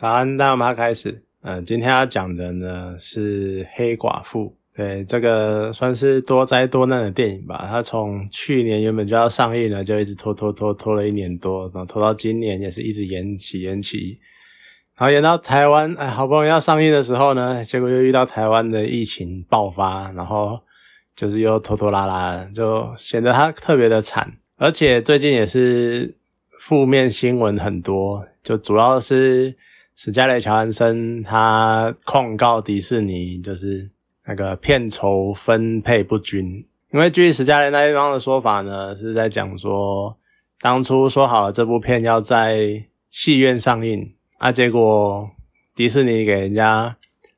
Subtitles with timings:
[0.00, 1.22] 早安，大家开始。
[1.42, 4.46] 嗯，今天要讲的呢是《黑寡妇》。
[4.74, 7.66] 对，这个算是多灾多难的电影吧。
[7.68, 14.16] 它从去年原本就要上映了，就一直拖拖拖拖了一年多，然后拖到今年也是一直延期延期。
[14.96, 20.58] 然后演到台湾，哎，好不容易要上映的时候呢，结果又遇到台湾的疫情爆发，然后
[21.14, 24.32] 就是又拖拖拉拉，就显得它特别的惨。
[24.56, 26.16] 而且最近也是
[26.58, 29.58] 负面新闻很多，就主要是。
[30.02, 33.90] 史嘉蕾·乔安森他控告迪士尼，就是
[34.24, 36.66] 那个片酬分配不均。
[36.90, 40.16] 因为据史嘉蕾那一方的说法呢，是在讲说，
[40.58, 45.30] 当初说好了这部片要在戏院上映，啊，结果
[45.74, 46.96] 迪士尼给人家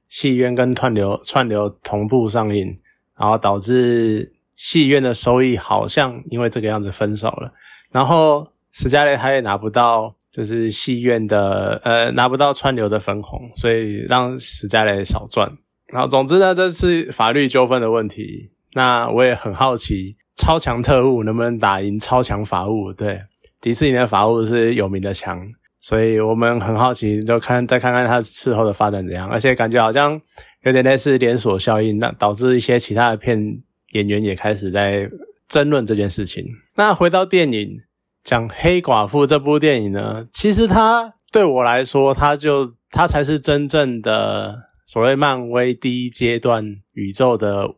[0.09, 2.77] 戏院跟串流串流同步上映，
[3.19, 7.53] 然后导致戏院的收益好像因为这个样子分手了。
[7.91, 10.15] 然后史嘉蕾他也拿不到。
[10.33, 15.59] 就是戏院的呃拿不到川流的分红，所以让史嘉蕾少赚。
[15.93, 18.53] 然后总之呢，这是法律纠纷的问题。
[18.73, 22.91] 那我也很好奇，超强特务能不能打赢超强法务？
[22.95, 23.21] 对，
[23.61, 25.39] 迪士尼的法务是有名的强，
[25.79, 29.29] 所以我们很好奇，就看再看看他事后的发展怎样。
[29.29, 30.19] 而且感觉好像
[30.63, 33.61] 有点类似连锁效应，那导致一些其他的片
[33.91, 35.11] 演员也开始在
[35.47, 36.47] 争论这件事情。
[36.77, 37.83] 那回到电影。
[38.23, 47.75] 讲黑寡妇这部电影呢，其实它对我来说，它就它才是真正的所谓漫威第一阶段宇宙的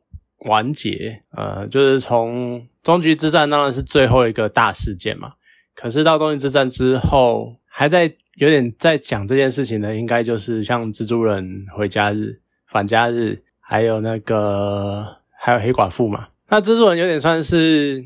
[0.47, 1.23] 完结。
[1.31, 5.33] 呃，就是从终局之战当然是最后一个大事件嘛。
[5.75, 16.29] 可是到终局之战之后，还在有点在讲这件事情的，应该就是像蜘蛛人、回家日、返家日，还有那个还有黑寡妇嘛。
[16.49, 18.05] 那蜘蛛人有点算是，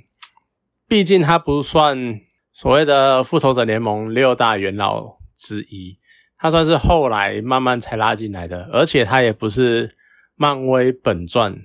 [0.86, 2.20] 毕竟他不算。
[2.58, 5.96] 所谓的复仇者联盟六大元老之一，
[6.36, 9.94] 他算是后来慢慢才拉进来的，而且他也不是
[10.34, 11.56] 漫威本传，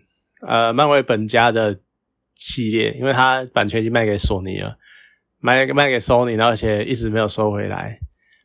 [0.42, 1.80] 呃，漫威本家的
[2.36, 4.78] 系列，因为他版权已经卖给索尼了，
[5.40, 7.98] 卖卖给索尼，而且一直没有收回来，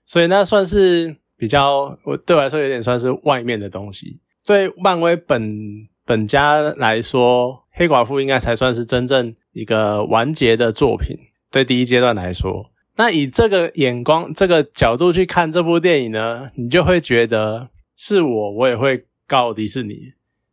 [0.06, 4.20] 所以那算是比较，我对我来说有点算是外面的东西。
[4.46, 11.14] 对漫威本本家来说，黑寡妇应该才算是真正一个完结的作品。
[11.50, 20.12] 对第一阶段来说，那以这个眼光、这个角度去看这部电影呢，你就会觉得是我，我也会告迪士尼，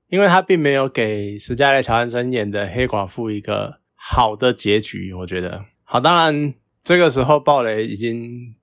[0.09, 5.13] 因为他并没有给史嘉蕾·乔安森演的黑寡妇一个好的结局。
[5.13, 6.53] 我觉得，好，当然
[6.83, 8.55] 这个时候暴雷已经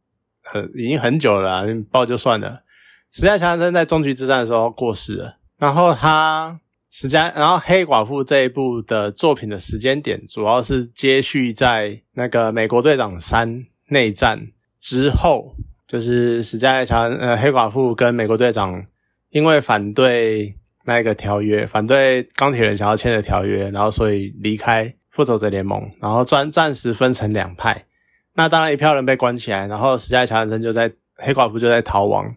[0.42, 2.62] 很已经很久了，爆就算了。
[3.10, 6.60] 史嘉蕾·乔安森在终局之战的时候过世了，然后他。
[6.94, 14.48] 时间，然后黑寡妇这一部的作品的时间点，主要是接续在那个美国队长三内战
[14.78, 15.56] 之后，
[15.88, 18.84] 就是史嘉丽乔呃黑寡妇跟美国队长
[19.30, 20.54] 因为反对
[20.84, 27.86] 那个条约，反对钢铁人想要签的条约，然后所以离开复仇者联盟，然后暂暂时分成两派。
[28.34, 32.36] 那当然一票人被关起来，然后史嘉丽乔安森就在黑寡妇就在逃亡。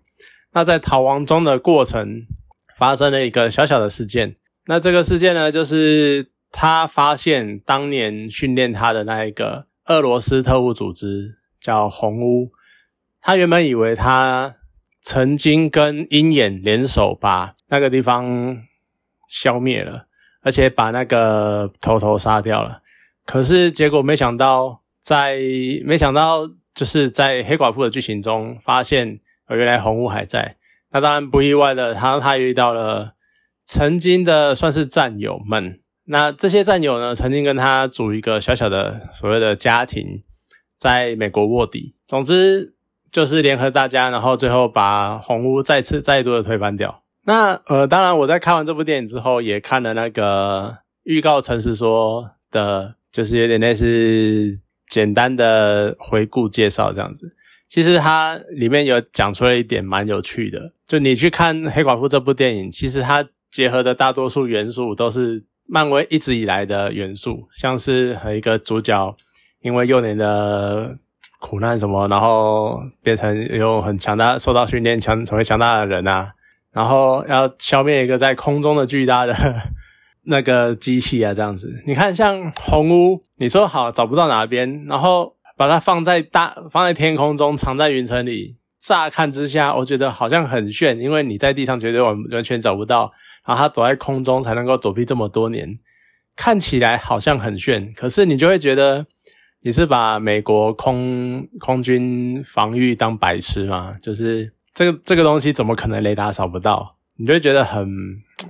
[0.53, 2.25] 那在逃亡中的过程，
[2.77, 4.37] 发生了一个小小的事件。
[4.67, 12.51] 那这个事件呢，就是他发现当年训练他的那一个俄罗斯特务组织叫红屋，
[13.21, 14.55] 他原本以为他
[15.03, 18.63] 曾经跟鹰眼联手把那个地方
[19.27, 20.07] 消灭了，
[20.41, 22.81] 而且把那个头头杀掉了。
[23.23, 25.37] 可是结果没想到，在
[25.83, 30.57] 没想到就是在黑寡妇的剧情中发现，原来红屋还在。
[30.91, 33.13] 那当然不意外的，他他遇到了。
[33.65, 40.21] 曾经的算是战友们，那这些战友呢，曾经跟他组一个小小的所谓的家庭，
[40.77, 41.95] 在美国卧底。
[42.05, 42.75] 总之
[43.11, 47.03] 就是联合大家，然后最后把红屋再次再度的推翻掉。
[47.23, 57.35] 那呃，当然我在看完这部电影之后，也看了那个预告，诚实说的，就是有点类似简单的回顾介绍这样子。
[57.67, 63.27] 其实它里面有讲出了一点蛮有趣的，就你去看《黑寡妇》这部电影，其实它。
[63.55, 69.15] 结合的大多数元素都是漫威一直以来的元素，像是和一个主角
[69.61, 70.97] 因为幼年的
[71.39, 76.33] 苦难什么，然后变成有很强大、受到训练强成为强大的人啊，
[76.73, 79.33] 然后要消灭一个在空中的巨大的
[80.27, 81.81] 那个机器啊，这样子。
[81.87, 93.13] 你看，像红屋，你说好找不到哪边，然后把它放在大放在天空中，藏在云层里，乍看之下，我觉得好像很炫，因为你在地上绝对完完全找不到。
[93.45, 95.79] 然后他躲在空中才能够躲避这么多年，
[96.35, 99.05] 看起来好像很炫，可是你就会觉得
[99.61, 103.95] 你是把美国空空军防御当白痴吗？
[104.01, 106.97] 就是这个这个东西怎么可能雷达扫不到？
[107.17, 107.87] 你就会觉得很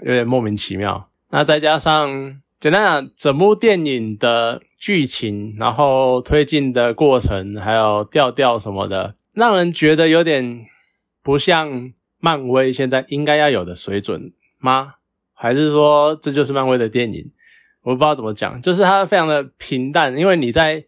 [0.01, 1.09] 有点莫名其妙。
[1.29, 10.65] 那再加上简单讲，整部电影的剧情，然后推进的过程，还有调调什么的，让人觉得有点
[11.21, 14.31] 不像漫威现在应该要有的水准
[14.65, 14.95] 吗？
[15.33, 17.31] 还是说这就是漫威的电影？
[17.83, 20.83] 我不知道怎么讲，就是它非常的平淡，因为你在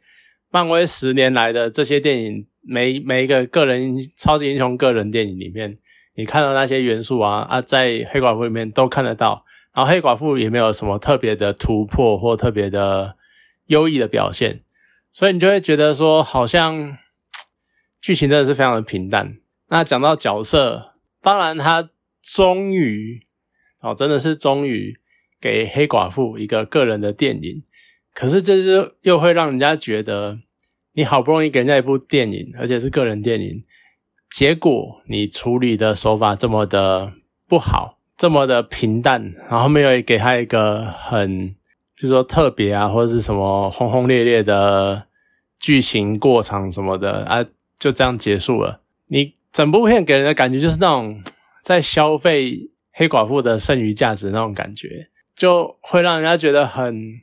[0.49, 5.77] 漫威十年来的这些电影，每每一个个人超级英雄个人电影里面，
[6.15, 9.45] 你看到那些元素啊啊，在黑寡妇里面都看得到，
[9.75, 13.15] 然后黑寡妇也没有什么特别的突破或特别的
[13.67, 14.63] 优异的表现，
[15.11, 16.97] 所以你就会觉得说，好像
[18.01, 19.37] 剧情真的是非常的平淡。
[19.67, 21.89] 那讲到角色，当然他
[22.23, 23.26] 终于
[23.89, 24.95] 哦，真的是终于。
[25.39, 27.61] 给黑寡妇一个个人的电影，
[28.11, 30.39] 可是这是又会让人家觉得，
[30.93, 33.63] 你好不容易给人家一部电影，而且是个人电影，
[34.31, 37.13] 结果你处理的手法这么的
[37.47, 41.49] 不好，这么的平淡，然后没有给他一个很，
[41.95, 45.05] 就是说特别啊，或者是什么轰轰烈烈的
[45.59, 47.45] 剧情过场什么的啊，
[47.77, 48.81] 就这样结束了。
[49.09, 51.21] 你整部片给人的感觉就是那种
[51.61, 55.07] 在消费黑寡妇的剩余价值那种感觉。
[55.35, 57.21] 就会让人家觉得很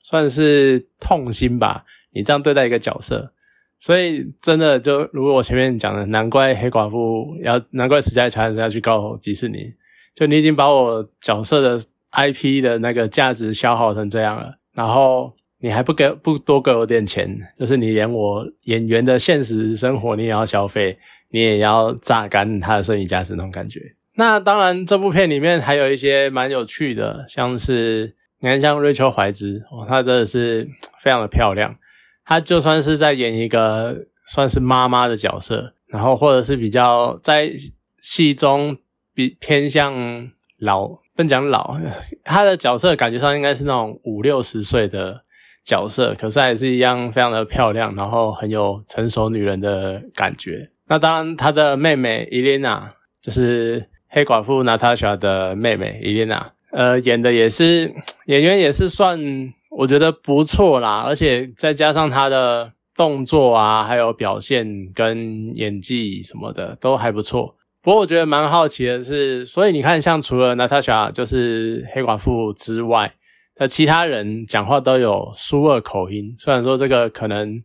[0.00, 1.84] 算是痛心吧。
[2.12, 3.32] 你这样对待一个角色，
[3.80, 9.74] 所以真的就如果我前面讲的，难怪黑寡妇要，难怪史嘉丽乔汉森要去告迪士尼。
[10.14, 20.96] 就你已经把我角色的 IP 的那个价值消耗成这样了，然后你还不给不多给我点钱，就是你连我演员的现实生活你也要消费，
[21.30, 23.80] 你也要榨干他的剩余价值那种感觉。
[24.18, 30.66] 那当然，这部片里面还有一些蛮有趣的，像是你看，像瑞秋怀兹哦，她真的是
[31.02, 31.76] 非常的漂亮。
[32.24, 37.52] 她就算是在演一个算是妈妈的角色，然后或者是比较在
[38.00, 38.78] 戏中
[39.12, 39.92] 比偏向
[40.60, 41.76] 老，不能讲老，
[42.24, 45.22] 她的角色感觉上应该是那种五六十岁的
[45.62, 50.70] 角色，可是还是一样非常的漂亮，然后很有成熟女人的感觉。
[50.86, 53.90] 那当然，她的妹妹伊莲娜就是。
[54.16, 57.92] 黑寡妇娜塔莎的妹妹伊莲娜，呃，演的也是
[58.24, 59.20] 演员也是算
[59.68, 67.56] 我觉得不错啦，而且再加上她的动作啊，还有表现跟演技什么的都还不错。
[67.82, 73.12] 不过我觉得蛮好奇的是，所以你看，像除了娜塔莎就是黑寡妇之外，
[73.58, 76.34] 那其他人讲话都有苏二口音。
[76.38, 77.62] 虽然说这个可能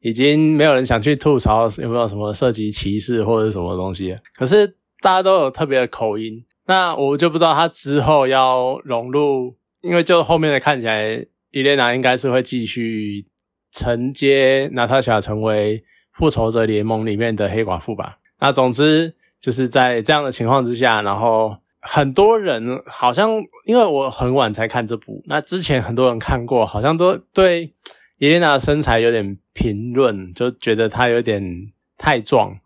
[0.00, 4.76] 已经没有人想去吐槽有没有什么涉及歧视或者什么东西，可是。
[5.00, 13.24] 大家都有特别的口音，那我就不知道他之后要融入，因为就后面的看起来，伊莲娜应该是会继续
[13.70, 18.18] 承接娜塔莎成为复仇者联盟里面的黑寡妇吧。
[18.40, 23.30] 那总之就是在这样的情况之下，然后很多人好像
[23.66, 27.72] 因为我很晚才看这部，那之前很多人看过，好像都对
[28.18, 32.58] 伊莲娜的身材有点评论，就觉得她有点太壮，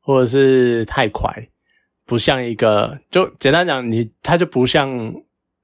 [0.00, 1.48] 或者是太快。
[2.10, 5.14] 不像一个，就简单讲，你他就不像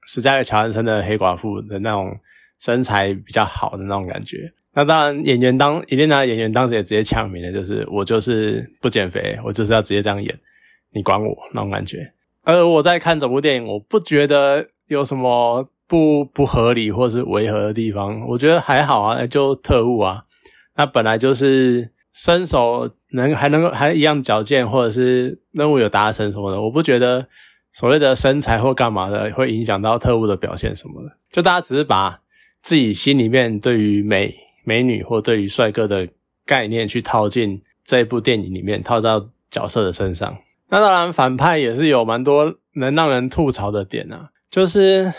[0.05, 2.17] 史嘉丽·乔安森的黑寡妇的那种
[2.57, 4.53] 身材比较好的那种感觉。
[4.71, 10.39] 那当然，演员当伊莲娜演员当时也直接呛明了，就是我就是不减肥，我就是要直接这样演，
[10.93, 12.13] 你管我那种感觉。
[12.43, 20.23] 而我在看整部电影，我不觉得有什么不不合理或是违和的地方，我觉得还好啊，就特务啊，
[20.77, 21.91] 那本来就是。
[22.19, 27.27] 身手能还能够还一样矫健，或者是任务有达成什么的，我不觉得
[27.71, 31.17] 所谓的身材或干嘛的会影响到特务的表现什么的。
[31.31, 32.21] 就大家只是把
[32.61, 36.07] 自己心里面对于美美女或对于帅哥的
[36.45, 40.37] 概念去套进这部电影里面，套到角色的身上。
[40.69, 44.31] 那当然，反派也是有蛮多能让人吐槽的点啊。
[44.49, 45.13] 就是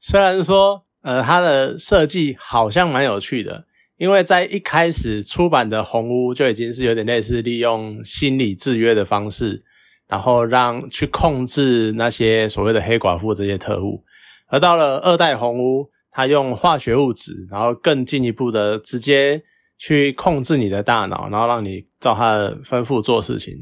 [0.00, 3.66] 虽然说，呃，他的设计好像蛮有趣的。
[4.00, 9.62] 因为在一开始出版的《红屋》就已经是有点类似利用心理制约的方式，
[10.08, 14.02] 然后让去控制那些所谓的黑寡妇这些特务，
[14.46, 19.42] 而到了二代《红屋》，他用化学物质，然后更进一步的直接
[19.76, 23.60] 去控制你的大脑，然后让你照他的吩咐做事情，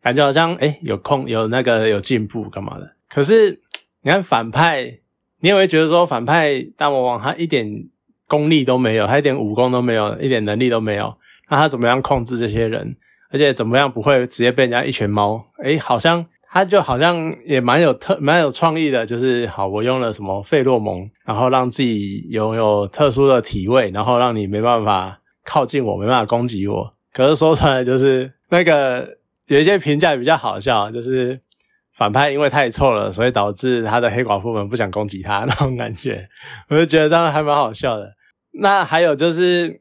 [0.00, 2.94] 感觉好像诶有空有那个有进步干嘛的。
[3.08, 3.60] 可是
[4.02, 5.00] 你看反派，
[5.40, 7.88] 你也会觉得说反派大魔王他一点。
[8.30, 11.12] 功力都没有，他一点武功都没有，一点能力都没有。
[11.48, 12.96] 那他怎么样控制这些人？
[13.32, 15.46] 而且怎么样不会直接被人家一拳猫？
[15.64, 26.94] 诶，好像他就好像也蛮有特蛮有创意的，就是好，我用了什么费洛蒙，然后让自己拥有特殊的体味，然后让你没办法靠近我，没办法攻击我。
[27.12, 31.40] 可是说出来就是那个有一些评价比较好笑，就是
[31.92, 36.28] 反派因为太臭了，所以导致他的黑寡妇们不想攻击他那种感觉，
[36.68, 38.12] 我就觉得这样还蛮好笑的。
[38.52, 39.80] 那还有就是，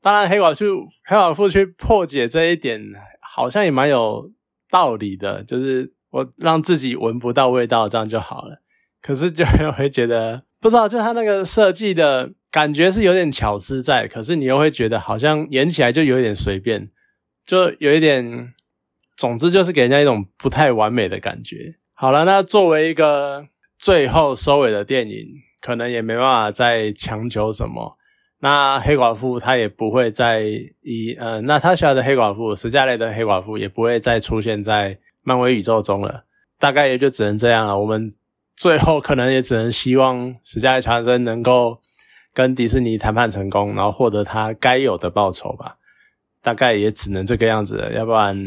[0.00, 2.80] 当然黑寡妇黑寡妇去破解这一点，
[3.20, 4.30] 好像也蛮有
[4.70, 8.60] 道理的，就是我让自己闻不到味道，这样就好了。
[9.02, 16.90] 可是就会 觉得不知道，就他那个设计的感觉是有点巧思在，可是你又会觉得好像演起来就有点随便，
[17.44, 18.54] 就有一点，
[19.16, 21.74] 总之就是给人家一种不太完美的感觉。
[21.92, 25.26] 好了，那作为一个最后收尾的电影，
[25.60, 27.98] 可能也没办法再强求什么。
[28.44, 30.42] 那黑寡妇她也不会再
[30.82, 36.24] 以呃，那他喜欢的黑寡妇，史嘉蕾的黑寡妇也不会再出现在漫威宇宙中了，
[36.58, 37.78] 大概也就只能这样了。
[37.80, 38.12] 我们。
[38.56, 41.80] 最后可能也只能希望史嘉蕾·乔安森能够
[42.32, 45.76] 跟迪士尼谈判成功，然后获得他该有的报酬吧。
[46.40, 48.38] 大概也只能这个样子了，要不然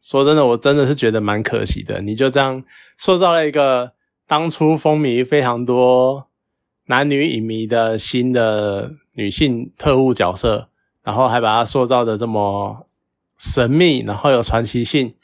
[0.00, 2.00] 说真的，我真的是觉得蛮可惜的。
[2.00, 2.62] 你就这样
[2.98, 3.94] 塑造了一个
[4.28, 6.27] 当初风靡非常多
[6.88, 10.68] 男女影迷的新的女性特务角色，
[11.02, 12.86] 然后还把她塑造的这么
[13.38, 15.14] 神秘，然后有传奇性。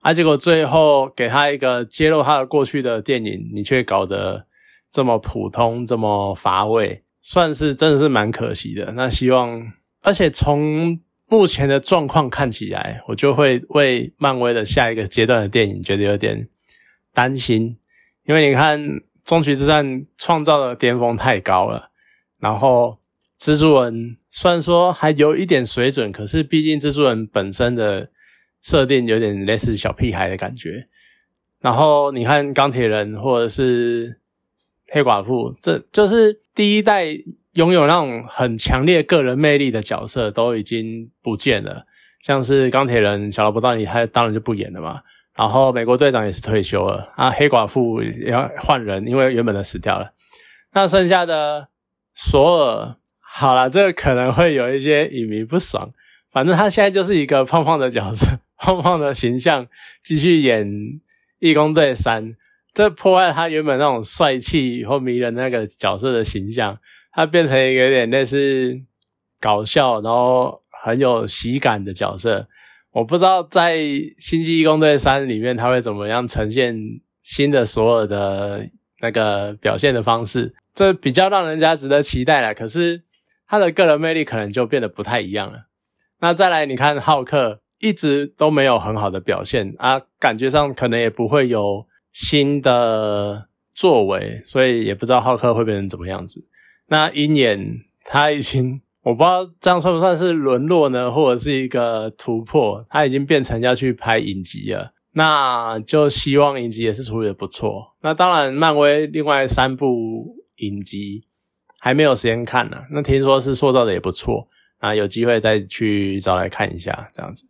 [0.00, 0.12] 啊！
[0.12, 4.46] 结果最后给她一个揭露她的过去的电影，你却搞得
[4.92, 8.92] 这么普通、这么乏味，算是真的是蛮可惜的。
[8.92, 16.48] 那希望，而且从目前的状况看起来，我就会为漫威的下一个阶段的电影觉得有点
[17.14, 17.78] 担心，
[18.26, 18.78] 因为你看
[19.24, 21.90] 《终局之战》创造的巅峰太高了，
[22.38, 22.98] 然后
[23.38, 28.10] 蜘蛛人虽然说还有一点水准，可是毕竟蜘蛛人本身的。
[28.64, 30.88] 设定有点类似小屁孩的感觉，
[31.60, 34.22] 然后你看钢铁人或者是
[34.90, 37.04] 黑寡妇，这就是第一代
[37.56, 41.84] 拥有那种很强烈个人魅力的角色都已经不见了，
[42.22, 45.02] 像是钢铁人小萝卜道尼，他当然就不演了嘛。
[45.36, 50.12] 然后美国队长也是退休了啊，黑寡妇也要换人，因为原本的死掉了。
[50.72, 51.68] 那剩下的
[52.14, 55.90] 索尔，好了，这个可能会有一些影迷不爽，
[56.30, 58.38] 反正他现在就是一个胖胖的角色。
[58.56, 59.66] 胖胖的形象
[60.02, 60.66] 继续演
[61.40, 62.24] 《义工队三》，
[62.72, 66.78] 这破坏他原本那种帅气或迷人那个角色的形象，
[67.12, 68.80] 他变成一个有点类似
[69.40, 72.48] 搞笑，然后很有喜感的角色。
[72.94, 73.76] 我不知道在
[74.18, 76.76] 《星际义工队三》里面他会怎么样呈现
[77.22, 78.66] 新的所有的
[79.00, 82.54] 那个表现的方式，这比较让人家值得期待了。
[82.54, 83.02] 可是
[83.46, 85.66] 他的个人魅力可能就变得不太一样了。
[86.20, 87.60] 那再来，你看浩克。
[87.80, 96.46] 一直都没有很好的表现啊，感觉上可能也不会有新的作为，所以也不知道浩克会变成怎么样子。
[96.86, 102.84] 那鹰眼他已经，我不知道这样算不算是沦落呢，或者是一个突破？
[102.88, 107.94] 他已经变成要去拍影集了，那就希望影集也是处理的不错。
[108.00, 111.24] 那当然，漫威另外三部影集
[111.78, 117.44] 还没有时间看呢，那听说是塑造的也不错啊，有机会再去找来看一下，这样子。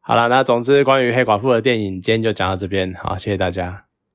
[0.00, 2.92] 好了，那总之关于黑寡妇的电影，今天就讲到这边。
[2.94, 3.89] 好，谢谢大家。